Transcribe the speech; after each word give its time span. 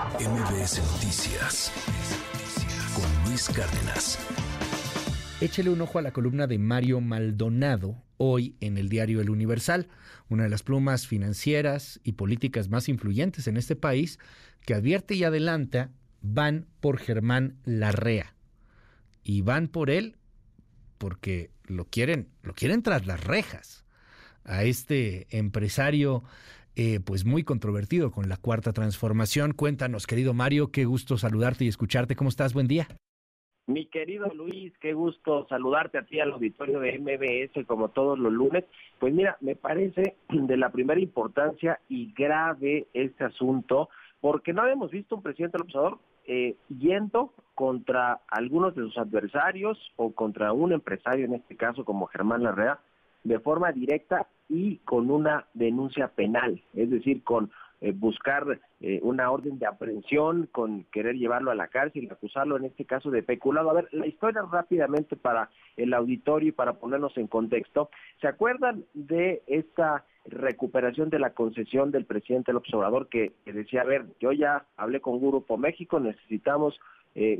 MBS 0.00 0.80
Noticias 0.92 1.70
con 2.94 3.28
Luis 3.28 3.50
Cárdenas. 3.50 4.18
Échele 5.42 5.68
un 5.68 5.82
ojo 5.82 5.98
a 5.98 6.02
la 6.02 6.12
columna 6.12 6.46
de 6.46 6.58
Mario 6.58 7.02
Maldonado 7.02 8.02
hoy 8.16 8.56
en 8.60 8.78
el 8.78 8.88
diario 8.88 9.20
El 9.20 9.28
Universal, 9.28 9.88
una 10.30 10.44
de 10.44 10.48
las 10.48 10.62
plumas 10.62 11.06
financieras 11.06 12.00
y 12.02 12.12
políticas 12.12 12.70
más 12.70 12.88
influyentes 12.88 13.46
en 13.46 13.58
este 13.58 13.76
país, 13.76 14.18
que 14.64 14.72
advierte 14.72 15.16
y 15.16 15.24
adelanta 15.24 15.90
van 16.22 16.66
por 16.80 16.96
Germán 16.96 17.58
Larrea. 17.66 18.34
Y 19.22 19.42
van 19.42 19.68
por 19.68 19.90
él 19.90 20.16
porque 20.96 21.50
lo 21.64 21.84
quieren, 21.84 22.30
lo 22.42 22.54
quieren 22.54 22.82
tras 22.82 23.06
las 23.06 23.22
rejas 23.22 23.84
a 24.44 24.64
este 24.64 25.26
empresario 25.36 26.24
eh, 26.76 27.00
pues 27.04 27.24
muy 27.24 27.44
controvertido 27.44 28.10
con 28.10 28.28
la 28.28 28.36
cuarta 28.36 28.72
transformación. 28.72 29.52
Cuéntanos, 29.52 30.06
querido 30.06 30.34
Mario, 30.34 30.70
qué 30.72 30.84
gusto 30.84 31.16
saludarte 31.16 31.64
y 31.64 31.68
escucharte. 31.68 32.16
¿Cómo 32.16 32.30
estás? 32.30 32.54
Buen 32.54 32.68
día. 32.68 32.88
Mi 33.66 33.86
querido 33.86 34.26
Luis, 34.34 34.72
qué 34.80 34.94
gusto 34.94 35.46
saludarte 35.48 35.98
a 35.98 36.02
ti 36.02 36.18
al 36.18 36.32
auditorio 36.32 36.80
de 36.80 36.98
MBS 36.98 37.64
como 37.66 37.90
todos 37.90 38.18
los 38.18 38.32
lunes. 38.32 38.64
Pues 38.98 39.14
mira, 39.14 39.36
me 39.40 39.54
parece 39.54 40.16
de 40.28 40.56
la 40.56 40.70
primera 40.70 41.00
importancia 41.00 41.78
y 41.88 42.12
grave 42.12 42.88
este 42.94 43.24
asunto, 43.24 43.88
porque 44.20 44.52
no 44.52 44.62
habíamos 44.62 44.90
visto 44.90 45.14
un 45.14 45.22
presidente 45.22 45.58
observador 45.60 46.00
eh, 46.26 46.56
yendo 46.68 47.32
contra 47.54 48.20
algunos 48.28 48.74
de 48.74 48.82
sus 48.82 48.98
adversarios 48.98 49.78
o 49.96 50.12
contra 50.12 50.52
un 50.52 50.72
empresario, 50.72 51.26
en 51.26 51.34
este 51.34 51.56
caso 51.56 51.84
como 51.84 52.06
Germán 52.06 52.42
Larrea, 52.42 52.80
de 53.24 53.38
forma 53.40 53.72
directa 53.72 54.26
y 54.48 54.78
con 54.78 55.10
una 55.10 55.46
denuncia 55.54 56.08
penal, 56.08 56.62
es 56.74 56.90
decir, 56.90 57.22
con 57.22 57.50
eh, 57.82 57.92
buscar 57.92 58.60
eh, 58.80 59.00
una 59.02 59.30
orden 59.30 59.58
de 59.58 59.66
aprehensión, 59.66 60.48
con 60.52 60.84
querer 60.92 61.14
llevarlo 61.14 61.50
a 61.50 61.54
la 61.54 61.68
cárcel 61.68 62.08
acusarlo 62.10 62.58
en 62.58 62.66
este 62.66 62.84
caso 62.84 63.10
de 63.10 63.22
peculado. 63.22 63.70
A 63.70 63.74
ver, 63.74 63.88
la 63.92 64.06
historia 64.06 64.42
rápidamente 64.50 65.16
para 65.16 65.48
el 65.78 65.94
auditorio 65.94 66.50
y 66.50 66.52
para 66.52 66.74
ponernos 66.74 67.16
en 67.16 67.26
contexto. 67.26 67.88
¿Se 68.20 68.28
acuerdan 68.28 68.84
de 68.92 69.42
esta 69.46 70.04
recuperación 70.26 71.08
de 71.08 71.20
la 71.20 71.32
concesión 71.32 71.90
del 71.90 72.04
presidente 72.04 72.52
López 72.52 72.74
Obrador 72.74 73.08
que, 73.08 73.32
que 73.46 73.54
decía, 73.54 73.80
a 73.80 73.84
ver, 73.84 74.04
yo 74.20 74.32
ya 74.32 74.66
hablé 74.76 75.00
con 75.00 75.18
Grupo 75.18 75.56
México, 75.56 75.98
necesitamos 76.00 76.78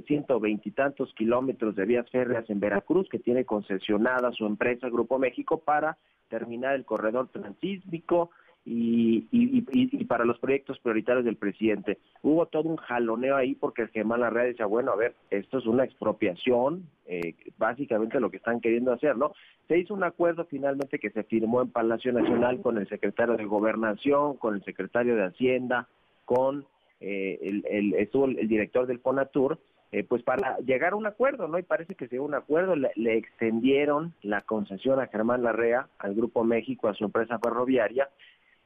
ciento 0.06 0.40
veintitantos 0.40 1.14
kilómetros 1.14 1.76
de 1.76 1.86
vías 1.86 2.08
férreas 2.10 2.48
en 2.50 2.60
Veracruz 2.60 3.08
que 3.08 3.18
tiene 3.18 3.44
concesionada 3.44 4.32
su 4.32 4.44
empresa 4.46 4.88
Grupo 4.88 5.18
México 5.18 5.58
para 5.58 5.96
terminar 6.28 6.74
el 6.74 6.84
corredor 6.84 7.28
transísmico 7.28 8.30
y, 8.64 9.26
y, 9.32 10.04
para 10.04 10.24
los 10.24 10.38
proyectos 10.38 10.78
prioritarios 10.80 11.24
del 11.24 11.36
presidente. 11.36 11.98
Hubo 12.22 12.46
todo 12.46 12.68
un 12.68 12.76
jaloneo 12.76 13.36
ahí 13.36 13.54
porque 13.54 13.82
el 13.82 13.88
Germán 13.88 14.20
Larrea 14.20 14.44
decía, 14.44 14.66
bueno, 14.66 14.92
a 14.92 14.96
ver, 14.96 15.14
esto 15.30 15.58
es 15.58 15.66
una 15.66 15.84
expropiación, 15.84 16.84
eh, 17.06 17.34
básicamente 17.56 18.20
lo 18.20 18.30
que 18.30 18.36
están 18.36 18.60
queriendo 18.60 18.92
hacer, 18.92 19.16
¿no? 19.16 19.32
Se 19.66 19.78
hizo 19.78 19.94
un 19.94 20.04
acuerdo 20.04 20.44
finalmente 20.44 20.98
que 20.98 21.10
se 21.10 21.24
firmó 21.24 21.62
en 21.62 21.70
Palacio 21.70 22.12
Nacional 22.12 22.60
con 22.60 22.76
el 22.76 22.88
secretario 22.88 23.36
de 23.36 23.44
Gobernación, 23.44 24.36
con 24.36 24.54
el 24.54 24.64
secretario 24.64 25.16
de 25.16 25.24
Hacienda, 25.24 25.88
con 26.24 26.66
eh, 27.00 27.62
el, 27.70 27.94
estuvo 27.94 28.26
el, 28.26 28.48
director 28.48 28.86
del 28.86 29.00
Fonatur, 29.00 29.58
eh, 29.92 30.04
pues 30.04 30.22
para 30.22 30.58
llegar 30.58 30.92
a 30.92 30.96
un 30.96 31.06
acuerdo, 31.06 31.48
¿no? 31.48 31.58
Y 31.58 31.62
parece 31.62 31.94
que 31.94 32.06
se 32.06 32.16
dio 32.16 32.24
un 32.24 32.34
acuerdo, 32.34 32.76
le, 32.76 33.16
extendieron 33.16 34.14
la 34.22 34.42
concesión 34.42 35.00
a 35.00 35.06
Germán 35.06 35.42
Larrea, 35.42 35.88
al 35.98 36.14
Grupo 36.14 36.44
México, 36.44 36.88
a 36.88 36.94
su 36.94 37.04
empresa 37.04 37.38
ferroviaria, 37.38 38.08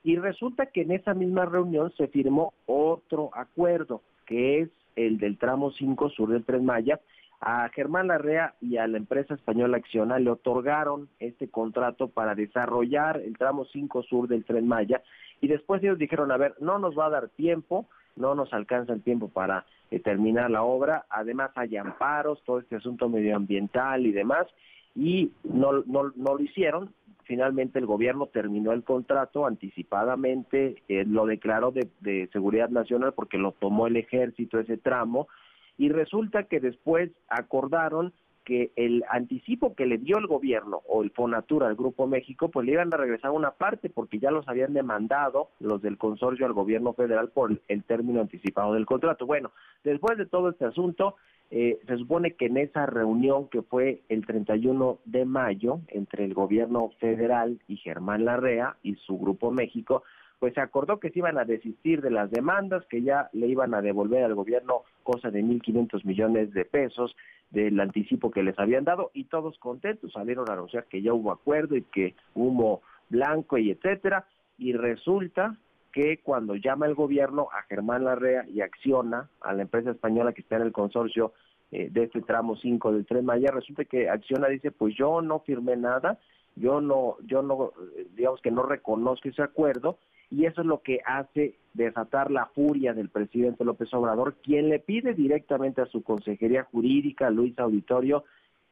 y 0.03 0.17
resulta 0.17 0.67
que 0.67 0.83
en 0.83 0.93
esa 0.93 1.15
misma 1.15 1.47
reunión 1.47 1.93
se 1.97 2.09
firmó 2.09 2.53
otro 2.67 3.31
acuerdo, 3.33 4.03
que 4.27 4.61
es 4.61 4.69
el 4.97 5.19
del 5.19 5.39
tramo 5.39 5.71
5 5.71 6.11
sur 6.11 6.31
del 6.31 6.45
Tren 6.45 6.65
Maya. 6.65 7.01
A 7.41 7.69
Germán 7.71 8.09
Larrea 8.09 8.55
y 8.61 8.77
a 8.79 8.87
la 8.87 8.97
empresa 8.97 9.35
española 9.35 9.77
Acciona 9.77 10.19
le 10.19 10.31
otorgaron 10.31 11.09
este 11.19 11.49
contrato 11.49 12.09
para 12.09 12.35
desarrollar 12.35 13.21
el 13.21 13.37
tramo 13.37 13.67
5 13.67 14.03
sur 14.05 14.29
del 14.29 14.45
Tren 14.45 14.67
Maya 14.67 15.03
y 15.41 15.49
después 15.49 15.83
ellos 15.83 15.99
dijeron, 15.99 16.33
a 16.33 16.39
ver, 16.39 16.55
no 16.61 16.79
nos 16.79 16.99
va 16.99 17.07
a 17.07 17.11
dar 17.11 17.29
tiempo, 17.29 17.87
no 18.17 18.35
nos 18.35 18.53
alcanza 18.53 18.93
el 18.93 19.03
tiempo 19.03 19.29
para 19.29 19.67
eh, 19.91 20.01
terminar 20.01 20.51
la 20.51 20.63
obra, 20.63 21.07
además 21.09 21.51
hay 21.55 21.77
amparos, 21.77 22.43
todo 22.45 22.59
este 22.59 22.77
asunto 22.77 23.09
medioambiental 23.09 24.07
y 24.07 24.13
demás, 24.13 24.47
y 24.95 25.33
no, 25.43 25.83
no, 25.87 26.13
no 26.15 26.35
lo 26.37 26.41
hicieron, 26.41 26.95
finalmente 27.25 27.79
el 27.79 27.87
gobierno 27.87 28.27
terminó 28.27 28.73
el 28.73 28.85
contrato 28.85 29.47
anticipadamente, 29.47 30.83
eh, 30.89 31.05
lo 31.07 31.27
declaró 31.27 31.71
de, 31.71 31.89
de, 32.01 32.29
seguridad 32.33 32.69
nacional 32.69 33.13
porque 33.15 33.39
lo 33.39 33.53
tomó 33.53 33.87
el 33.87 33.97
ejército 33.97 34.59
ese 34.59 34.77
tramo, 34.77 35.29
y 35.77 35.89
resulta 35.89 36.45
que 36.45 36.61
después 36.61 37.11
acordaron 37.29 38.13
que 38.45 38.73
el 38.77 39.05
anticipo 39.11 39.75
que 39.75 39.87
le 39.87 39.99
dio 39.99 40.19
el 40.19 40.27
gobierno 40.27 40.83
o 40.87 41.03
el 41.03 41.11
Fonatura 41.11 41.67
al 41.67 41.77
Grupo 41.77 42.07
México, 42.07 42.51
pues 42.51 42.67
le 42.67 42.73
iban 42.73 42.93
a 42.93 42.97
regresar 42.97 43.31
una 43.31 43.53
parte 43.53 43.91
porque 43.91 44.19
ya 44.19 44.31
los 44.31 44.47
habían 44.49 44.75
demandado 44.75 45.49
los 45.61 45.83
del 45.83 45.99
consorcio 45.99 46.47
al 46.47 46.53
gobierno 46.53 46.93
federal 46.93 47.31
por 47.31 47.59
el 47.69 47.85
término 47.85 48.21
anticipado 48.21 48.75
del 48.75 48.87
contrato. 48.87 49.27
Bueno, 49.27 49.53
después 49.83 50.19
de 50.19 50.27
todo 50.27 50.51
este 50.51 50.67
asunto, 50.67 51.17
eh, 51.51 51.79
se 51.87 51.97
supone 51.99 52.35
que 52.35 52.47
en 52.47 52.57
esa 52.57 52.87
reunión 52.87 53.49
que 53.49 53.63
fue 53.63 54.03
el 54.09 54.27
31 54.27 54.99
de 55.05 55.25
mayo 55.25 55.81
entre 55.89 56.25
el 56.25 56.35
gobierno 56.35 56.91
federal 56.99 57.61
y 57.69 57.77
Germán 57.77 58.25
Larrea 58.25 58.77
y 58.83 58.95
su 58.97 59.19
Grupo 59.19 59.51
México, 59.51 60.03
pues 60.39 60.55
se 60.55 60.61
acordó 60.61 61.01
que 61.01 61.11
se 61.11 61.21
iban 61.21 61.39
a 61.39 61.45
desistir 61.45 62.03
de 62.03 62.11
las 62.11 62.31
demandas, 62.31 62.85
que 62.87 63.03
ya 63.03 63.29
le 63.33 63.47
iban 63.47 63.75
a 63.75 63.83
devolver 63.83 64.25
al 64.25 64.35
gobierno 64.35 64.83
cosa 65.03 65.31
de 65.31 65.43
1.500 65.43 66.05
millones 66.05 66.53
de 66.53 66.65
pesos 66.65 67.15
del 67.51 67.79
anticipo 67.81 68.31
que 68.31 68.43
les 68.43 68.59
habían 68.59 68.85
dado 68.85 69.11
y 69.15 69.25
todos 69.25 69.59
contentos 69.59 70.13
salieron 70.13 70.51
a 70.51 70.55
anunciar 70.55 70.87
que 70.87 71.03
ya 71.03 71.13
hubo 71.13 71.31
acuerdo 71.31 71.77
y 71.77 71.83
que 71.83 72.15
humo 72.35 72.83
blanco 73.09 73.59
y 73.59 73.71
etcétera 73.71 74.27
y 74.59 74.73
resulta 74.73 75.57
que 75.93 76.19
cuando 76.19 76.57
llama 76.57 76.87
el 76.87 76.95
gobierno 76.95 77.49
a 77.53 77.63
Germán 77.63 78.05
Larrea 78.05 78.45
y 78.49 78.61
acciona 78.61 79.29
a 79.41 79.53
la 79.53 79.63
empresa 79.63 79.93
española 79.93 80.33
que 80.33 80.41
está 80.41 80.57
en 80.57 80.63
el 80.63 80.73
consorcio 80.73 81.33
eh, 81.71 81.89
de 81.91 82.05
este 82.05 82.21
tramo 82.21 82.57
5 82.57 82.93
del 82.93 83.07
Tren 83.07 83.27
resulta 83.27 83.85
que 83.85 84.09
acciona 84.09 84.49
dice, 84.49 84.73
pues 84.73 84.95
yo 84.97 85.23
no 85.23 85.41
firmé 85.41 85.77
nada, 85.77 86.19
yo 86.57 86.81
no, 86.81 87.17
yo 87.27 87.43
no, 87.43 87.73
eh, 87.97 88.07
digamos 88.15 88.41
que 88.41 88.51
no 88.51 88.65
reconozco 88.65 89.29
ese 89.29 89.43
acuerdo 89.43 89.99
y 90.35 90.47
eso 90.47 90.63
es 90.63 90.67
lo 90.67 90.83
que 90.83 91.01
hace 91.07 91.55
desatar 91.75 92.31
la 92.33 92.47
furia 92.47 92.93
del 92.93 93.09
presidente 93.09 93.65
López 93.65 93.93
Obrador, 93.95 94.35
quien 94.43 94.69
le 94.69 94.81
pide 94.81 95.15
directamente 95.15 95.81
a 95.81 95.87
su 95.87 96.03
consejería 96.03 96.65
jurídica, 96.65 97.31
Luis 97.31 97.57
Auditorio, 97.59 98.25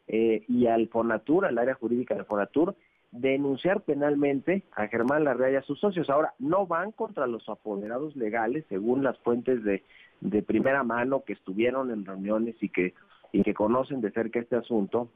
eh, 0.09 0.45
y 0.49 0.67
al 0.67 0.89
Fonatur, 0.89 1.47
al 1.47 1.59
área 1.59 1.75
jurídica 1.75 2.17
del 2.17 2.25
Fonatur, 2.25 2.75
denunciar 3.13 3.83
penalmente 3.83 4.65
a 4.73 4.89
Germán 4.89 5.23
Larrea 5.23 5.53
y 5.53 5.57
a 5.57 5.63
sus 5.63 5.79
socios. 5.79 6.11
Ahora, 6.11 6.35
no 6.41 6.67
van 6.67 6.91
contra 6.91 7.29
los 7.29 7.49
apoderados 7.49 8.17
legales, 8.17 8.65
según 8.69 9.05
las 9.05 9.17
fuentes 9.19 9.63
de, 9.63 9.85
de 10.21 10.43
primera 10.43 10.83
mano 10.83 11.23
que 11.25 11.35
estuvieron 11.35 11.93
en 11.93 12.05
reuniones 12.05 12.57
y 12.61 12.71
que, 12.71 12.95
y 13.31 13.43
que 13.45 13.55
conocen 13.55 14.01
de 14.01 14.11
cerca 14.11 14.41
este 14.41 14.57
asunto, 14.57 15.11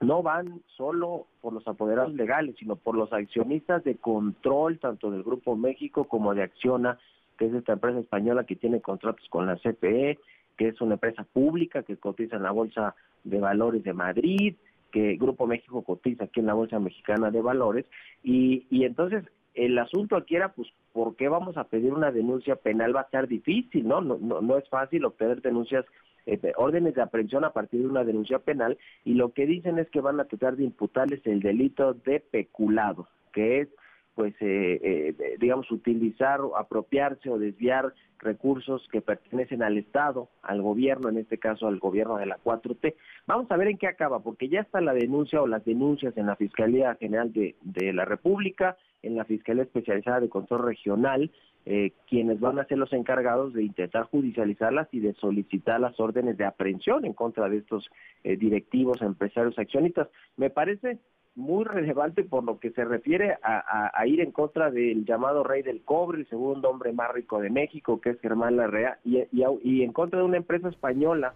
no 0.00 0.22
van 0.22 0.62
solo 0.76 1.26
por 1.40 1.52
los 1.52 1.66
apoderados 1.66 2.14
legales, 2.14 2.54
sino 2.58 2.76
por 2.76 2.94
los 2.94 3.12
accionistas 3.12 3.82
de 3.84 3.96
control, 3.96 4.78
tanto 4.78 5.10
del 5.10 5.24
Grupo 5.24 5.56
México 5.56 6.04
como 6.04 6.34
de 6.34 6.42
Acciona, 6.42 6.98
que 7.36 7.46
es 7.46 7.54
esta 7.54 7.72
empresa 7.72 7.98
española 7.98 8.44
que 8.44 8.56
tiene 8.56 8.80
contratos 8.80 9.26
con 9.28 9.46
la 9.46 9.56
CPE, 9.56 10.18
que 10.56 10.68
es 10.68 10.80
una 10.80 10.94
empresa 10.94 11.24
pública 11.24 11.82
que 11.82 11.96
cotiza 11.96 12.36
en 12.36 12.42
la 12.42 12.50
Bolsa 12.50 12.94
de 13.24 13.40
Valores 13.40 13.82
de 13.82 13.92
Madrid, 13.92 14.54
que 14.92 15.16
Grupo 15.16 15.46
México 15.46 15.82
cotiza 15.82 16.24
aquí 16.24 16.40
en 16.40 16.46
la 16.46 16.54
Bolsa 16.54 16.78
Mexicana 16.78 17.30
de 17.30 17.42
Valores, 17.42 17.86
y, 18.22 18.66
y 18.70 18.84
entonces 18.84 19.24
el 19.54 19.78
asunto 19.78 20.16
aquí 20.16 20.36
era, 20.36 20.52
pues, 20.52 20.68
¿por 20.98 21.14
qué 21.14 21.28
vamos 21.28 21.56
a 21.56 21.62
pedir 21.62 21.92
una 21.92 22.10
denuncia 22.10 22.56
penal? 22.56 22.96
Va 22.96 23.02
a 23.02 23.10
ser 23.10 23.28
difícil, 23.28 23.86
¿no? 23.86 24.00
No, 24.00 24.18
no, 24.18 24.40
no 24.40 24.58
es 24.58 24.68
fácil 24.68 25.04
obtener 25.04 25.40
denuncias 25.40 25.84
eh, 26.26 26.40
órdenes 26.56 26.96
de 26.96 27.02
aprehensión 27.02 27.44
a 27.44 27.52
partir 27.52 27.82
de 27.82 27.86
una 27.86 28.02
denuncia 28.02 28.40
penal 28.40 28.76
y 29.04 29.14
lo 29.14 29.32
que 29.32 29.46
dicen 29.46 29.78
es 29.78 29.88
que 29.90 30.00
van 30.00 30.18
a 30.18 30.24
tratar 30.24 30.56
de 30.56 30.64
imputarles 30.64 31.24
el 31.24 31.38
delito 31.38 31.94
de 31.94 32.18
peculado, 32.18 33.06
que 33.32 33.60
es 33.60 33.68
pues 34.18 34.34
eh, 34.40 34.80
eh, 34.82 35.36
digamos 35.38 35.70
utilizar 35.70 36.40
o 36.40 36.56
apropiarse 36.56 37.30
o 37.30 37.38
desviar 37.38 37.94
recursos 38.18 38.84
que 38.90 39.00
pertenecen 39.00 39.62
al 39.62 39.78
Estado, 39.78 40.28
al 40.42 40.60
gobierno, 40.60 41.08
en 41.08 41.18
este 41.18 41.38
caso 41.38 41.68
al 41.68 41.78
gobierno 41.78 42.16
de 42.16 42.26
la 42.26 42.36
4T. 42.42 42.96
Vamos 43.28 43.48
a 43.48 43.56
ver 43.56 43.68
en 43.68 43.78
qué 43.78 43.86
acaba, 43.86 44.18
porque 44.18 44.48
ya 44.48 44.58
está 44.58 44.80
la 44.80 44.92
denuncia 44.92 45.40
o 45.40 45.46
las 45.46 45.64
denuncias 45.64 46.16
en 46.16 46.26
la 46.26 46.34
Fiscalía 46.34 46.96
General 46.96 47.32
de, 47.32 47.54
de 47.62 47.92
la 47.92 48.04
República, 48.06 48.76
en 49.04 49.14
la 49.14 49.24
Fiscalía 49.24 49.62
Especializada 49.62 50.18
de 50.18 50.28
Control 50.28 50.66
Regional, 50.66 51.30
eh, 51.64 51.92
quienes 52.08 52.40
van 52.40 52.58
a 52.58 52.64
ser 52.64 52.78
los 52.78 52.92
encargados 52.92 53.52
de 53.52 53.62
intentar 53.62 54.02
judicializarlas 54.06 54.88
y 54.90 54.98
de 54.98 55.14
solicitar 55.14 55.78
las 55.78 56.00
órdenes 56.00 56.36
de 56.36 56.44
aprehensión 56.44 57.04
en 57.04 57.12
contra 57.12 57.48
de 57.48 57.58
estos 57.58 57.88
eh, 58.24 58.36
directivos, 58.36 59.00
empresarios, 59.00 59.56
accionistas. 59.60 60.08
Me 60.36 60.50
parece 60.50 60.98
muy 61.38 61.64
relevante 61.64 62.24
por 62.24 62.42
lo 62.42 62.58
que 62.58 62.72
se 62.72 62.84
refiere 62.84 63.38
a, 63.44 64.06
ir 64.06 64.20
en 64.20 64.32
contra 64.32 64.72
del 64.72 65.04
llamado 65.04 65.44
rey 65.44 65.62
del 65.62 65.82
cobre, 65.82 66.18
el 66.18 66.28
segundo 66.28 66.68
hombre 66.68 66.92
más 66.92 67.12
rico 67.12 67.40
de 67.40 67.48
México, 67.48 68.00
que 68.00 68.10
es 68.10 68.20
Germán 68.20 68.56
Larrea, 68.56 68.98
y, 69.04 69.22
y, 69.30 69.82
en 69.82 69.92
contra 69.92 70.18
de 70.18 70.24
una 70.24 70.36
empresa 70.36 70.68
española 70.68 71.34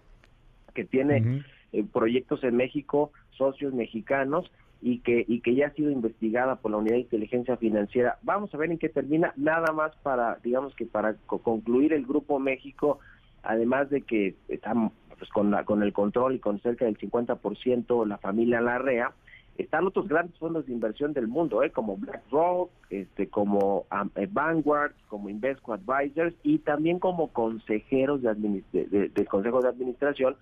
que 0.75 0.83
tiene 0.83 1.43
eh, 1.71 1.85
proyectos 1.91 2.43
en 2.43 2.57
México, 2.57 3.13
socios 3.31 3.73
mexicanos, 3.73 4.51
y 4.81 4.99
que, 4.99 5.23
y 5.25 5.39
que 5.39 5.55
ya 5.55 5.67
ha 5.67 5.73
sido 5.73 5.89
investigada 5.89 6.57
por 6.57 6.71
la 6.71 6.77
Unidad 6.77 6.95
de 6.95 7.01
Inteligencia 7.01 7.55
Financiera. 7.55 8.17
Vamos 8.23 8.53
a 8.53 8.57
ver 8.57 8.69
en 8.69 8.77
qué 8.77 8.89
termina, 8.89 9.33
nada 9.37 9.71
más 9.71 9.95
para, 10.03 10.37
digamos 10.43 10.75
que 10.75 10.85
para 10.85 11.15
concluir 11.27 11.93
el 11.93 12.05
Grupo 12.05 12.37
México, 12.39 12.99
además 13.41 13.89
de 13.89 14.01
que 14.01 14.35
están 14.49 14.91
pues, 15.17 15.29
con, 15.29 15.51
la, 15.51 15.63
con 15.63 15.81
el 15.81 15.93
control 15.93 16.35
y 16.35 16.39
con 16.39 16.59
cerca 16.59 16.83
del 16.83 16.97
50% 16.97 18.05
la 18.05 18.17
familia 18.17 18.59
Larrea, 18.59 19.13
están 19.57 19.85
otros 19.85 20.07
grandes 20.07 20.37
fondos 20.37 20.65
de 20.65 20.73
inversión 20.73 21.13
del 21.13 21.27
mundo, 21.27 21.63
¿eh? 21.63 21.69
como 21.69 21.97
BlackRock, 21.97 22.71
este, 22.89 23.27
como 23.27 23.85
eh, 24.15 24.27
Vanguard, 24.31 24.93
como 25.07 25.29
Invesco 25.29 25.73
Advisors 25.73 26.35
y 26.43 26.59
también 26.59 26.99
como 26.99 27.27
consejeros 27.29 28.21
de, 28.21 28.63
del 28.71 29.27
Consejo 29.27 29.61
de 29.61 29.69
Administración 29.69 30.35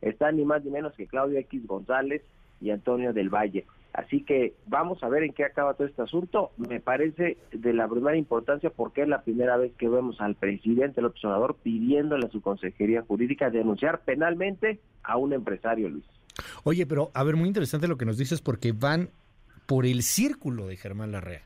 están 0.00 0.36
ni 0.36 0.44
más 0.44 0.64
ni 0.64 0.70
menos 0.70 0.92
que 0.94 1.06
Claudio 1.06 1.38
X 1.38 1.66
González 1.66 2.22
y 2.60 2.70
Antonio 2.70 3.12
del 3.12 3.30
Valle. 3.30 3.66
Así 3.92 4.22
que 4.22 4.54
vamos 4.66 5.02
a 5.02 5.08
ver 5.08 5.22
en 5.22 5.32
qué 5.32 5.44
acaba 5.44 5.74
todo 5.74 5.86
este 5.86 6.02
asunto. 6.02 6.50
Me 6.56 6.80
parece 6.80 7.36
de 7.52 7.72
la 7.74 7.86
primera 7.88 8.16
importancia 8.16 8.70
porque 8.70 9.02
es 9.02 9.08
la 9.08 9.22
primera 9.22 9.56
vez 9.58 9.72
que 9.74 9.88
vemos 9.88 10.20
al 10.20 10.34
presidente 10.34 10.96
del 10.96 11.06
observador 11.06 11.56
pidiéndole 11.62 12.26
a 12.26 12.30
su 12.30 12.40
consejería 12.40 13.02
jurídica 13.02 13.50
denunciar 13.50 14.00
penalmente 14.00 14.80
a 15.02 15.18
un 15.18 15.34
empresario, 15.34 15.90
Luis. 15.90 16.04
Oye, 16.64 16.86
pero 16.86 17.10
a 17.14 17.22
ver, 17.24 17.36
muy 17.36 17.48
interesante 17.48 17.88
lo 17.88 17.96
que 17.96 18.04
nos 18.04 18.18
dices 18.18 18.40
porque 18.40 18.72
van 18.72 19.10
por 19.66 19.86
el 19.86 20.02
círculo 20.02 20.66
de 20.66 20.76
Germán 20.76 21.12
Larrea. 21.12 21.44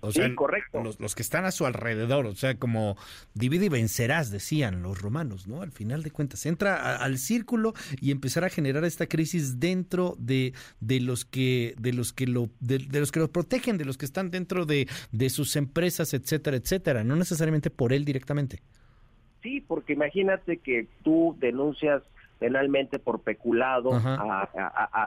O 0.00 0.12
sea, 0.12 0.32
correcto. 0.34 0.82
Los, 0.98 1.14
que 1.14 1.22
están 1.22 1.46
a 1.46 1.50
su 1.50 1.66
alrededor, 1.66 2.26
o 2.26 2.34
sea, 2.34 2.56
como 2.56 2.96
divide 3.34 3.66
y 3.66 3.68
vencerás, 3.68 4.30
decían 4.30 4.82
los 4.82 5.00
romanos, 5.00 5.48
¿no? 5.48 5.62
Al 5.62 5.72
final 5.72 6.02
de 6.02 6.10
cuentas, 6.10 6.46
entra 6.46 6.96
al 6.96 7.18
círculo 7.18 7.74
y 8.00 8.12
empezar 8.12 8.44
a 8.44 8.50
generar 8.50 8.84
esta 8.84 9.06
crisis 9.06 9.58
dentro 9.58 10.14
de, 10.18 10.52
de 10.80 11.00
los 11.00 11.24
que, 11.24 11.74
de 11.78 11.92
los 11.92 12.12
que 12.12 12.26
lo, 12.26 12.50
de, 12.60 12.78
los 12.78 13.10
que 13.10 13.20
lo 13.20 13.32
protegen, 13.32 13.78
de 13.78 13.84
los 13.84 13.98
que 13.98 14.04
están 14.04 14.30
dentro 14.30 14.64
de, 14.64 14.86
de 15.10 15.30
sus 15.30 15.56
empresas, 15.56 16.14
etcétera, 16.14 16.56
etcétera, 16.56 17.02
no 17.02 17.16
necesariamente 17.16 17.70
por 17.70 17.92
él 17.92 18.04
directamente. 18.04 18.60
Sí, 19.42 19.64
porque 19.66 19.94
imagínate 19.94 20.58
que 20.58 20.86
tú 21.02 21.36
denuncias 21.40 22.02
penalmente 22.38 22.98
por 22.98 23.20
peculado 23.20 23.94
a, 23.94 24.42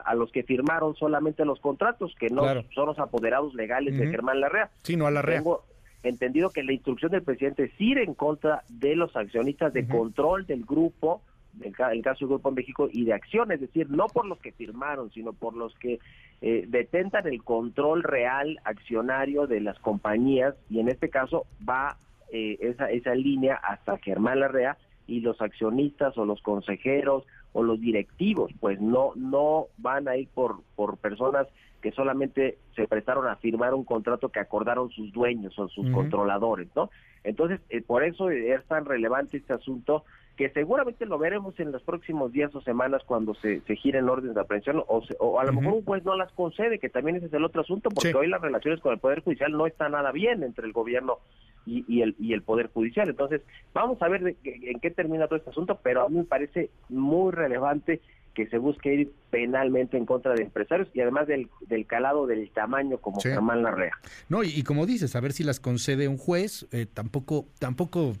a, 0.04 0.14
los 0.14 0.32
que 0.32 0.42
firmaron 0.42 0.96
solamente 0.96 1.44
los 1.44 1.60
contratos, 1.60 2.14
que 2.18 2.28
no 2.28 2.42
son 2.74 2.86
los 2.86 2.98
apoderados 2.98 3.54
legales 3.54 3.96
de 3.98 4.08
Germán 4.08 4.40
Larrea. 4.40 4.70
Sí, 4.82 4.96
no 4.96 5.06
a 5.06 5.10
Larrea. 5.10 5.38
Tengo 5.38 5.64
entendido 6.02 6.50
que 6.50 6.62
la 6.62 6.72
instrucción 6.72 7.12
del 7.12 7.22
presidente 7.22 7.64
es 7.64 7.80
ir 7.80 7.98
en 7.98 8.14
contra 8.14 8.62
de 8.68 8.96
los 8.96 9.14
accionistas 9.16 9.72
de 9.72 9.86
control 9.86 10.46
del 10.46 10.64
grupo, 10.64 11.22
en 11.62 11.74
el 11.92 12.02
caso 12.02 12.20
del 12.20 12.28
Grupo 12.28 12.50
México, 12.50 12.88
y 12.90 13.04
de 13.04 13.12
acción, 13.12 13.52
es 13.52 13.60
decir, 13.60 13.90
no 13.90 14.06
por 14.06 14.26
los 14.26 14.38
que 14.38 14.52
firmaron, 14.52 15.10
sino 15.12 15.32
por 15.32 15.54
los 15.54 15.74
que 15.76 15.98
eh, 16.40 16.64
detentan 16.68 17.26
el 17.26 17.42
control 17.44 18.02
real 18.02 18.58
accionario 18.64 19.46
de 19.46 19.60
las 19.60 19.78
compañías, 19.78 20.54
y 20.68 20.80
en 20.80 20.88
este 20.88 21.10
caso 21.10 21.46
va 21.68 21.96
eh, 22.32 22.56
esa, 22.60 22.90
esa 22.90 23.14
línea 23.14 23.56
hasta 23.56 23.98
Germán 23.98 24.40
Larrea, 24.40 24.76
y 25.10 25.20
los 25.20 25.40
accionistas 25.40 26.16
o 26.16 26.24
los 26.24 26.40
consejeros 26.40 27.24
o 27.52 27.62
los 27.62 27.80
directivos, 27.80 28.52
pues 28.60 28.80
no 28.80 29.12
no 29.16 29.66
van 29.78 30.08
a 30.08 30.16
ir 30.16 30.28
por 30.28 30.62
por 30.76 30.98
personas 30.98 31.48
que 31.82 31.92
solamente 31.92 32.58
se 32.76 32.86
prestaron 32.86 33.26
a 33.26 33.36
firmar 33.36 33.74
un 33.74 33.84
contrato 33.84 34.28
que 34.28 34.38
acordaron 34.38 34.90
sus 34.90 35.12
dueños 35.12 35.58
o 35.58 35.68
sus 35.68 35.90
controladores, 35.90 36.68
¿no? 36.76 36.90
Entonces, 37.24 37.60
eh, 37.70 37.82
por 37.82 38.04
eso 38.04 38.30
es 38.30 38.64
tan 38.66 38.84
relevante 38.84 39.38
este 39.38 39.54
asunto 39.54 40.04
que 40.36 40.50
seguramente 40.50 41.04
lo 41.04 41.18
veremos 41.18 41.58
en 41.60 41.72
los 41.72 41.82
próximos 41.82 42.32
días 42.32 42.54
o 42.54 42.62
semanas 42.62 43.02
cuando 43.04 43.34
se, 43.34 43.60
se 43.62 43.76
giren 43.76 44.08
órdenes 44.08 44.34
de 44.34 44.40
aprehensión 44.40 44.82
o, 44.86 45.02
o 45.18 45.40
a 45.40 45.44
lo 45.44 45.52
mejor 45.52 45.74
un 45.74 45.84
juez 45.84 46.04
no 46.04 46.16
las 46.16 46.32
concede, 46.32 46.78
que 46.78 46.88
también 46.88 47.16
ese 47.16 47.26
es 47.26 47.32
el 47.34 47.44
otro 47.44 47.60
asunto, 47.60 47.90
porque 47.90 48.14
hoy 48.14 48.28
las 48.28 48.40
relaciones 48.40 48.80
con 48.80 48.92
el 48.92 48.98
Poder 48.98 49.20
Judicial 49.20 49.52
no 49.52 49.66
están 49.66 49.92
nada 49.92 50.12
bien 50.12 50.42
entre 50.42 50.66
el 50.66 50.72
gobierno 50.72 51.18
y, 51.66 52.02
el, 52.02 52.16
y 52.18 52.32
el 52.32 52.42
Poder 52.42 52.68
Judicial. 52.68 53.08
Entonces, 53.08 53.42
vamos 53.72 54.00
a 54.02 54.08
ver 54.08 54.36
en 54.42 54.80
qué 54.80 54.90
termina 54.90 55.26
todo 55.26 55.38
este 55.38 55.50
asunto, 55.50 55.78
pero 55.82 56.06
a 56.06 56.08
mí 56.08 56.16
me 56.18 56.24
parece 56.24 56.70
muy 56.88 57.32
relevante 57.32 58.00
que 58.34 58.46
se 58.46 58.58
busque 58.58 58.94
ir 58.94 59.12
penalmente 59.30 59.96
en 59.96 60.06
contra 60.06 60.34
de 60.34 60.42
empresarios 60.42 60.88
y 60.92 61.00
además 61.00 61.26
del, 61.26 61.48
del 61.66 61.86
calado 61.86 62.26
del 62.26 62.50
tamaño 62.50 62.98
como 62.98 63.20
Germán 63.20 63.62
Larrea. 63.62 63.92
No, 64.28 64.42
y, 64.42 64.62
como 64.64 64.86
dices, 64.86 65.14
a 65.14 65.20
ver 65.20 65.32
si 65.32 65.44
las 65.44 65.60
concede 65.60 66.08
un 66.08 66.18
juez, 66.18 66.66
eh, 66.72 66.86
tampoco, 66.92 67.46
tampoco 67.58 68.14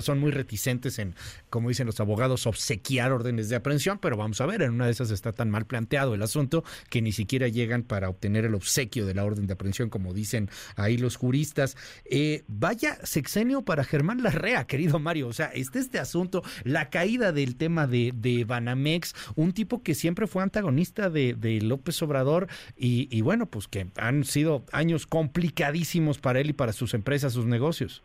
son 0.00 0.18
muy 0.18 0.30
reticentes 0.30 0.98
en, 0.98 1.14
como 1.48 1.68
dicen 1.70 1.86
los 1.86 2.00
abogados, 2.00 2.46
obsequiar 2.46 3.12
órdenes 3.12 3.48
de 3.48 3.56
aprehensión, 3.56 3.98
pero 3.98 4.16
vamos 4.16 4.40
a 4.40 4.46
ver, 4.46 4.62
en 4.62 4.72
una 4.72 4.86
de 4.86 4.92
esas 4.92 5.10
está 5.10 5.32
tan 5.32 5.50
mal 5.50 5.64
planteado 5.64 6.14
el 6.14 6.22
asunto 6.22 6.62
que 6.90 7.00
ni 7.02 7.12
siquiera 7.12 7.48
llegan 7.48 7.82
para 7.82 8.08
obtener 8.08 8.44
el 8.44 8.54
obsequio 8.54 9.06
de 9.06 9.14
la 9.14 9.24
orden 9.24 9.46
de 9.46 9.54
aprehensión, 9.54 9.88
como 9.88 10.12
dicen 10.12 10.50
ahí 10.76 10.98
los 10.98 11.16
juristas. 11.16 11.76
Eh, 12.04 12.44
vaya 12.48 12.98
sexenio 13.04 13.62
para 13.62 13.84
Germán 13.84 14.22
Larrea, 14.22 14.66
querido 14.66 14.98
Mario, 14.98 15.28
o 15.28 15.32
sea, 15.32 15.46
este, 15.46 15.78
este 15.78 15.98
asunto, 15.98 16.42
la 16.64 16.90
caída 16.90 17.32
del 17.32 17.56
tema 17.56 17.86
de, 17.86 18.12
de 18.14 18.44
Banamex, 18.44 19.14
un 19.36 19.49
tipo 19.52 19.82
que 19.82 19.94
siempre 19.94 20.26
fue 20.26 20.42
antagonista 20.42 21.10
de, 21.10 21.60
López 21.62 22.02
Obrador 22.02 22.48
y, 22.76 23.20
bueno, 23.22 23.46
pues 23.46 23.68
que 23.68 23.86
han 23.96 24.24
sido 24.24 24.64
años 24.72 25.06
complicadísimos 25.06 26.18
para 26.18 26.40
él 26.40 26.50
y 26.50 26.52
para 26.52 26.72
sus 26.72 26.94
empresas, 26.94 27.32
sus 27.32 27.46
negocios. 27.46 28.02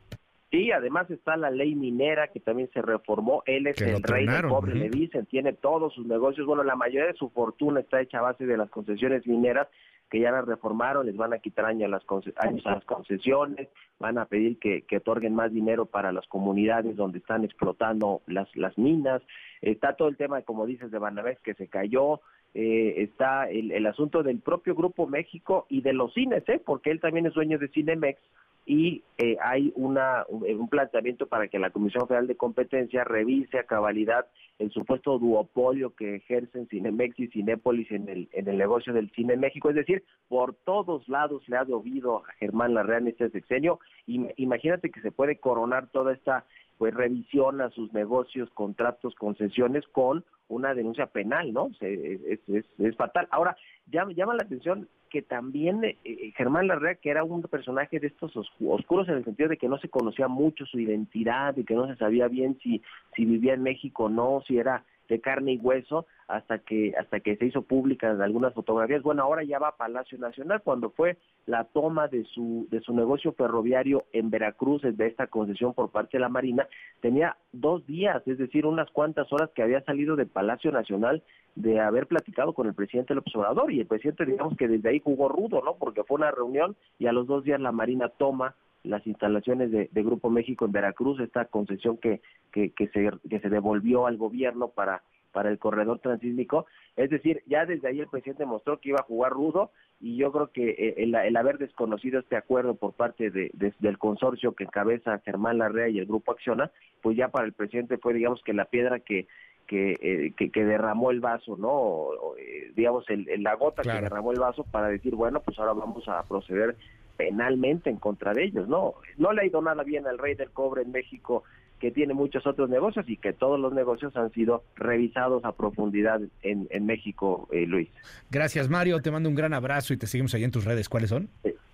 Sí, 0.51 0.71
además 0.71 1.09
está 1.09 1.35
la 1.35 1.51
ley 1.51 1.75
minera 1.75 2.29
que 2.29 2.39
también 2.39 2.69
se 2.73 2.81
reformó. 2.81 3.43
Él 3.45 3.67
es 3.67 3.81
el 3.81 4.01
rey 4.01 4.25
del 4.25 4.47
pobre, 4.47 4.75
le 4.75 4.89
dicen, 4.89 5.25
tiene 5.25 5.53
todos 5.53 5.93
sus 5.93 6.05
negocios. 6.05 6.47
Bueno, 6.47 6.63
la 6.63 6.75
mayoría 6.75 7.07
de 7.07 7.17
su 7.17 7.29
fortuna 7.29 7.81
está 7.81 7.99
hecha 7.99 8.19
a 8.19 8.21
base 8.21 8.45
de 8.45 8.55
las 8.55 8.69
concesiones 8.69 9.27
mineras 9.27 9.67
que 10.09 10.19
ya 10.19 10.31
las 10.31 10.45
reformaron, 10.45 11.05
les 11.05 11.17
van 11.17 11.33
a 11.33 11.39
quitar 11.39 11.65
años 11.65 11.87
a 11.87 11.89
las, 11.89 12.85
concesiones, 12.85 13.69
van 13.99 14.17
a 14.17 14.25
pedir 14.25 14.59
que, 14.59 14.83
que, 14.83 14.97
otorguen 14.97 15.33
más 15.33 15.51
dinero 15.51 15.85
para 15.85 16.11
las 16.11 16.27
comunidades 16.27 16.95
donde 16.95 17.17
están 17.19 17.43
explotando 17.43 18.21
las, 18.27 18.53
las 18.55 18.77
minas. 18.77 19.21
Está 19.61 19.95
todo 19.95 20.07
el 20.07 20.17
tema, 20.17 20.41
como 20.43 20.65
dices, 20.65 20.91
de 20.91 20.99
Banamex 20.99 21.41
que 21.41 21.55
se 21.55 21.67
cayó, 21.67 22.21
eh, 22.53 23.03
está 23.03 23.49
el, 23.49 23.71
el, 23.71 23.85
asunto 23.85 24.23
del 24.23 24.39
propio 24.39 24.75
Grupo 24.75 25.07
México 25.07 25.65
y 25.69 25.81
de 25.81 25.93
los 25.93 26.13
cines, 26.13 26.47
¿eh? 26.47 26.61
porque 26.63 26.91
él 26.91 27.01
también 27.01 27.25
es 27.25 27.33
dueño 27.33 27.59
de 27.59 27.67
Cinemex 27.67 28.17
y 28.65 29.03
eh, 29.17 29.37
hay 29.41 29.71
una, 29.75 30.25
un 30.29 30.67
planteamiento 30.69 31.27
para 31.27 31.47
que 31.47 31.59
la 31.59 31.69
Comisión 31.69 32.07
Federal 32.07 32.27
de 32.27 32.35
Competencia 32.35 33.03
revise 33.03 33.59
a 33.59 33.65
cabalidad 33.65 34.25
el 34.57 34.71
supuesto 34.71 35.19
duopolio 35.19 35.93
que 35.95 36.15
ejercen 36.15 36.67
Cinemex 36.67 37.19
y 37.19 37.27
Cinépolis 37.27 37.91
en 37.91 38.09
el, 38.09 38.29
en 38.31 38.47
el 38.47 38.57
negocio 38.57 38.91
del 38.93 39.11
cine 39.11 39.33
en 39.33 39.41
México. 39.41 39.69
Es 39.69 39.75
decir, 39.75 40.03
por 40.27 40.55
todos 40.55 41.07
lados 41.07 41.47
le 41.47 41.57
ha 41.57 41.65
llovido 41.65 42.17
a 42.17 42.33
Germán 42.39 42.73
Larrea 42.73 42.97
en 42.99 43.09
este 43.09 43.29
sexenio. 43.29 43.79
Y 44.07 44.27
imagínate 44.37 44.89
que 44.89 45.01
se 45.01 45.11
puede 45.11 45.37
coronar 45.37 45.87
toda 45.91 46.13
esta 46.13 46.45
pues 46.77 46.93
revisión 46.93 47.61
a 47.61 47.69
sus 47.69 47.93
negocios, 47.93 48.49
contratos, 48.51 49.15
concesiones 49.15 49.85
con 49.91 50.23
una 50.47 50.73
denuncia 50.73 51.07
penal, 51.07 51.53
¿no? 51.53 51.71
Es, 51.79 52.39
es, 52.47 52.65
es 52.77 52.95
fatal. 52.95 53.27
Ahora, 53.31 53.57
llama, 53.87 54.11
llama 54.13 54.35
la 54.35 54.43
atención 54.43 54.87
que 55.09 55.21
también 55.21 55.83
eh, 55.83 55.97
eh, 56.03 56.33
Germán 56.35 56.67
Larrea, 56.67 56.95
que 56.95 57.09
era 57.09 57.23
un 57.23 57.41
personaje 57.43 57.99
de 57.99 58.07
estos 58.07 58.35
oscuros 58.35 59.07
en 59.07 59.15
el 59.15 59.23
sentido 59.23 59.49
de 59.49 59.57
que 59.57 59.69
no 59.69 59.77
se 59.77 59.89
conocía 59.89 60.27
mucho 60.27 60.65
su 60.65 60.79
identidad 60.79 61.55
y 61.55 61.63
que 61.63 61.75
no 61.75 61.87
se 61.87 61.95
sabía 61.95 62.27
bien 62.27 62.59
si, 62.61 62.81
si 63.15 63.23
vivía 63.23 63.53
en 63.53 63.63
México 63.63 64.05
o 64.05 64.09
no, 64.09 64.43
si 64.45 64.57
era 64.57 64.83
de 65.07 65.21
carne 65.21 65.53
y 65.53 65.57
hueso 65.57 66.05
hasta 66.27 66.59
que 66.59 66.93
hasta 66.99 67.19
que 67.19 67.35
se 67.37 67.45
hizo 67.45 67.61
pública 67.61 68.11
en 68.11 68.21
algunas 68.21 68.53
fotografías. 68.53 69.03
Bueno, 69.03 69.23
ahora 69.23 69.43
ya 69.43 69.59
va 69.59 69.69
a 69.69 69.77
Palacio 69.77 70.17
Nacional 70.17 70.61
cuando 70.63 70.89
fue 70.89 71.17
la 71.45 71.65
toma 71.65 72.07
de 72.07 72.23
su 72.25 72.67
de 72.71 72.81
su 72.81 72.93
negocio 72.93 73.33
ferroviario 73.33 74.05
en 74.13 74.29
Veracruz 74.29 74.81
de 74.81 75.07
esta 75.07 75.27
concesión 75.27 75.73
por 75.73 75.91
parte 75.91 76.17
de 76.17 76.21
la 76.21 76.29
Marina, 76.29 76.67
tenía 77.01 77.37
dos 77.51 77.85
días, 77.85 78.21
es 78.27 78.37
decir, 78.37 78.65
unas 78.65 78.89
cuantas 78.91 79.31
horas 79.31 79.49
que 79.53 79.61
había 79.61 79.81
salido 79.81 80.15
de 80.15 80.25
Palacio 80.25 80.71
Nacional 80.71 81.21
de 81.55 81.79
haber 81.79 82.07
platicado 82.07 82.53
con 82.53 82.67
el 82.67 82.73
presidente 82.73 83.15
López 83.15 83.35
Obrador 83.35 83.71
y 83.71 83.79
el 83.79 83.87
presidente 83.87 84.25
digamos 84.25 84.57
que 84.57 84.67
desde 84.67 84.89
ahí 84.89 84.99
jugó 84.99 85.29
rudo, 85.29 85.61
¿no? 85.63 85.75
Porque 85.75 86.03
fue 86.03 86.17
una 86.17 86.31
reunión 86.31 86.75
y 86.99 87.07
a 87.07 87.13
los 87.13 87.27
dos 87.27 87.43
días 87.43 87.61
la 87.61 87.71
Marina 87.71 88.09
toma 88.09 88.55
las 88.85 89.05
instalaciones 89.05 89.71
de, 89.71 89.89
Grupo 90.03 90.29
México 90.29 90.65
en 90.65 90.71
Veracruz, 90.71 91.19
esta 91.19 91.45
concesión 91.45 91.97
que, 91.97 92.21
que, 92.51 92.71
que, 92.71 92.87
se, 92.89 93.09
que 93.29 93.39
se 93.39 93.49
devolvió 93.49 94.07
al 94.07 94.17
gobierno 94.17 94.69
para 94.69 95.01
para 95.35 95.49
el 95.49 95.59
corredor 95.59 95.99
transísmico. 95.99 96.65
Es 96.95 97.09
decir, 97.09 97.43
ya 97.45 97.65
desde 97.65 97.89
ahí 97.89 97.99
el 97.99 98.07
presidente 98.07 98.45
mostró 98.45 98.79
que 98.79 98.89
iba 98.89 99.01
a 99.01 99.03
jugar 99.03 99.33
rudo 99.33 99.69
y 99.99 100.15
yo 100.15 100.31
creo 100.31 100.47
que 100.47 100.69
eh, 100.69 100.93
el, 100.97 101.35
haber 101.35 101.57
desconocido 101.57 102.21
este 102.21 102.37
acuerdo 102.37 102.75
por 102.75 102.93
parte 102.93 103.29
de, 103.29 103.51
del 103.79 103.97
consorcio 103.97 104.53
que 104.53 104.63
encabeza 104.63 105.19
Germán 105.25 105.57
Larrea 105.57 105.89
y 105.89 105.99
el 105.99 106.05
Grupo 106.05 106.31
Acciona, 106.31 106.71
pues 107.01 107.17
ya 107.17 107.27
para 107.27 107.45
el 107.45 107.51
presidente 107.51 107.97
fue, 107.97 108.13
digamos, 108.13 108.41
que 108.43 108.53
la 108.53 108.65
piedra 108.65 108.99
que 109.01 109.27
que, 109.67 109.95
eh, 109.99 110.33
que, 110.37 110.63
derramó 110.63 111.09
el 111.09 111.21
vaso, 111.21 111.57
¿no? 111.57 112.09
Eh, 112.37 112.71
digamos, 112.75 113.03
el, 113.09 113.25
la 113.41 113.55
gota 113.55 113.81
que 113.81 113.89
derramó 113.89 114.31
el 114.31 114.39
vaso 114.39 114.63
para 114.63 114.89
decir, 114.89 115.15
bueno, 115.15 115.39
pues 115.39 115.57
ahora 115.57 115.73
vamos 115.73 116.07
a 116.07 116.21
proceder 116.21 116.75
penalmente 117.17 117.89
en 117.89 117.97
contra 117.97 118.33
de 118.33 118.45
ellos, 118.45 118.67
¿no? 118.67 118.95
No 119.17 119.33
le 119.33 119.41
ha 119.41 119.45
ido 119.45 119.61
nada 119.61 119.83
bien 119.83 120.07
al 120.07 120.17
rey 120.17 120.35
del 120.35 120.51
cobre 120.51 120.83
en 120.83 120.91
México 120.91 121.43
que 121.79 121.91
tiene 121.91 122.13
muchos 122.13 122.47
otros 122.47 122.69
negocios 122.69 123.05
y 123.09 123.17
que 123.17 123.33
todos 123.33 123.59
los 123.59 123.73
negocios 123.73 124.15
han 124.15 124.31
sido 124.31 124.63
revisados 124.75 125.43
a 125.43 125.51
profundidad 125.51 126.21
en, 126.41 126.67
en 126.69 126.85
México, 126.85 127.47
eh, 127.51 127.65
Luis. 127.65 127.89
Gracias, 128.31 128.69
Mario. 128.69 129.01
Te 129.01 129.11
mando 129.11 129.29
un 129.29 129.35
gran 129.35 129.53
abrazo 129.53 129.93
y 129.93 129.97
te 129.97 130.07
seguimos 130.07 130.33
ahí 130.33 130.43
en 130.43 130.51
tus 130.51 130.65
redes. 130.65 130.89
¿Cuáles 130.89 131.09
son? 131.09 131.29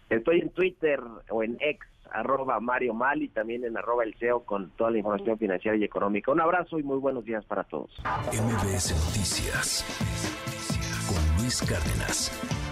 Estoy 0.09 0.41
en 0.41 0.49
Twitter 0.49 0.99
o 1.29 1.43
en 1.43 1.55
X, 1.61 1.87
arroba 2.11 2.59
Mario 2.59 2.93
Mal 2.93 3.21
y 3.21 3.29
también 3.29 3.63
en 3.63 3.77
arroba 3.77 4.03
el 4.03 4.13
CEO 4.15 4.43
con 4.43 4.71
toda 4.71 4.91
la 4.91 4.97
información 4.97 5.37
financiera 5.37 5.77
y 5.77 5.83
económica. 5.83 6.31
Un 6.31 6.41
abrazo 6.41 6.79
y 6.79 6.83
muy 6.83 6.97
buenos 6.97 7.23
días 7.23 7.45
para 7.45 7.63
todos. 7.63 7.91
MBS 8.33 8.91
Noticias 9.07 9.85
con 11.07 11.41
Luis 11.41 11.61
Cárdenas. 11.61 12.70